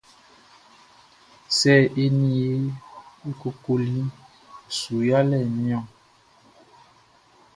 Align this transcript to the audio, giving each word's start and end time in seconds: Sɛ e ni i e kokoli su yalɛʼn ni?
Sɛ 1.57 1.73
e 2.03 2.05
ni 2.19 2.29
i 2.49 2.53
e 3.27 3.29
kokoli 3.39 3.95
su 4.77 4.95
yalɛʼn 5.09 5.53
ni? 5.65 5.75